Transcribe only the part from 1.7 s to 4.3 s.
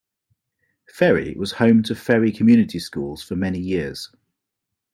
to Ferry Community Schools for many years.